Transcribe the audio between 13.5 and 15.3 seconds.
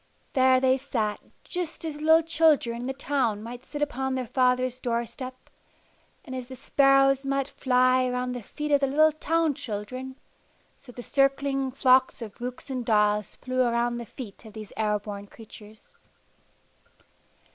around the feet of these air born